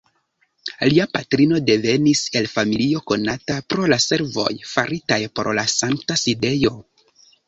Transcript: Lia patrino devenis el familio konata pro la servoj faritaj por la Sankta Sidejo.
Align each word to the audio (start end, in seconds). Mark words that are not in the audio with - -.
Lia 0.91 1.05
patrino 1.15 1.59
devenis 1.65 2.21
el 2.39 2.47
familio 2.53 3.01
konata 3.11 3.57
pro 3.73 3.85
la 3.93 3.99
servoj 4.07 4.47
faritaj 4.71 5.21
por 5.41 5.51
la 5.59 5.67
Sankta 5.75 6.19
Sidejo. 6.23 6.73